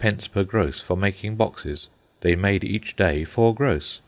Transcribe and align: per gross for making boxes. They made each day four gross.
per 0.31 0.43
gross 0.43 0.81
for 0.81 0.97
making 0.97 1.35
boxes. 1.35 1.87
They 2.21 2.33
made 2.35 2.63
each 2.63 2.95
day 2.95 3.23
four 3.23 3.53
gross. 3.53 3.99